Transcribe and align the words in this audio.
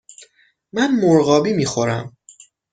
من 0.73 0.91
مرغابی 0.91 1.53
می 1.53 1.65
خورم. 1.65 2.17